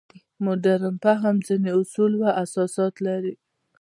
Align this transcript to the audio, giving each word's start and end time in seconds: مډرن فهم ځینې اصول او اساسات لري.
مډرن 0.43 0.95
فهم 1.03 1.35
ځینې 1.47 1.69
اصول 1.79 2.11
او 2.27 2.35
اساسات 2.43 2.93
لري. 3.07 3.33